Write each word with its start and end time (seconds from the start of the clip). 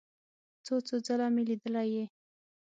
څو 0.65 0.75
څو 0.87 0.95
ځله 1.05 1.27
مې 1.33 1.41
لیدلی 1.49 1.85
یې. 1.93 2.05